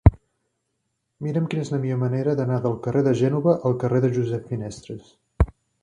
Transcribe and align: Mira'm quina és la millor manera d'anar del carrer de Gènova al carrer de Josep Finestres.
Mira'm 1.27 1.45
quina 1.51 1.65
és 1.67 1.71
la 1.75 1.79
millor 1.85 2.01
manera 2.05 2.35
d'anar 2.41 2.59
del 2.65 2.81
carrer 2.87 3.07
de 3.09 3.15
Gènova 3.23 3.57
al 3.71 3.79
carrer 3.85 4.05
de 4.07 4.15
Josep 4.19 4.53
Finestres. 4.55 5.19